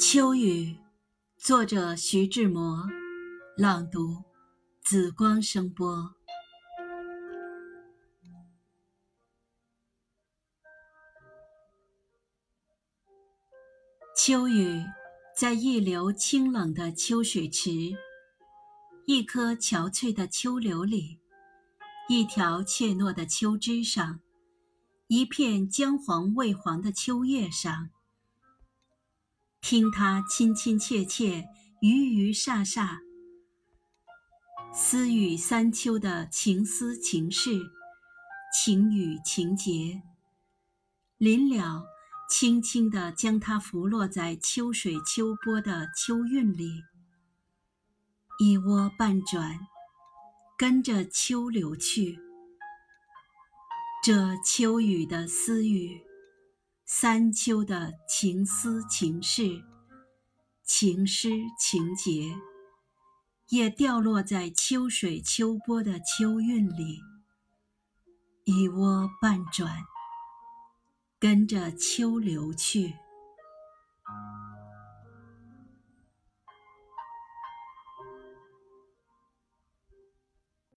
[0.00, 0.78] 秋雨，
[1.36, 2.86] 作者徐志摩，
[3.56, 4.22] 朗读
[4.80, 6.14] 紫光声波。
[14.16, 14.84] 秋雨，
[15.36, 17.70] 在一流清冷的秋水池，
[19.04, 21.18] 一棵憔悴的秋柳里，
[22.08, 24.20] 一条怯懦的秋枝上，
[25.08, 27.90] 一片姜黄未黄的秋叶上。
[29.70, 31.46] 听他亲亲切切，
[31.82, 33.00] 语语煞煞，
[34.72, 37.50] 私语三秋的情思情事，
[38.50, 40.00] 情语情节。
[41.18, 41.84] 临了，
[42.30, 46.82] 轻轻地将它拂落在秋水秋波的秋韵里，
[48.40, 49.58] 一窝半转，
[50.56, 52.18] 跟着秋流去。
[54.02, 56.07] 这秋雨的私语。
[57.00, 59.62] 三秋的情思情事、
[60.64, 62.34] 情诗情节，
[63.50, 66.98] 也掉落在秋水秋波的秋韵里，
[68.42, 69.84] 一窝半转，
[71.20, 72.96] 跟着秋流去。